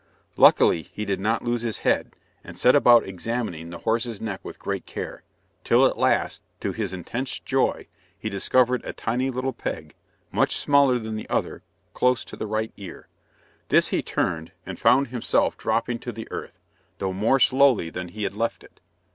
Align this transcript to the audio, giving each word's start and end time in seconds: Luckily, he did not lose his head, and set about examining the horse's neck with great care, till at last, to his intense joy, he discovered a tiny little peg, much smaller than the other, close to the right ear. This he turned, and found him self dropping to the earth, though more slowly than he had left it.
Luckily, 0.35 0.81
he 0.91 1.05
did 1.05 1.19
not 1.19 1.43
lose 1.43 1.61
his 1.61 1.77
head, 1.85 2.15
and 2.43 2.57
set 2.57 2.75
about 2.75 3.03
examining 3.07 3.69
the 3.69 3.77
horse's 3.77 4.19
neck 4.19 4.39
with 4.41 4.57
great 4.57 4.87
care, 4.87 5.21
till 5.63 5.85
at 5.85 5.95
last, 5.95 6.41
to 6.61 6.71
his 6.71 6.91
intense 6.91 7.37
joy, 7.39 7.85
he 8.17 8.27
discovered 8.27 8.83
a 8.83 8.93
tiny 8.93 9.29
little 9.29 9.53
peg, 9.53 9.93
much 10.31 10.55
smaller 10.57 10.97
than 10.97 11.17
the 11.17 11.29
other, 11.29 11.61
close 11.93 12.23
to 12.23 12.35
the 12.35 12.47
right 12.47 12.73
ear. 12.77 13.09
This 13.67 13.89
he 13.89 14.01
turned, 14.01 14.51
and 14.65 14.79
found 14.79 15.09
him 15.09 15.21
self 15.21 15.55
dropping 15.55 15.99
to 15.99 16.11
the 16.11 16.27
earth, 16.31 16.57
though 16.97 17.13
more 17.13 17.39
slowly 17.39 17.91
than 17.91 18.07
he 18.07 18.23
had 18.23 18.33
left 18.33 18.63
it. 18.63 18.79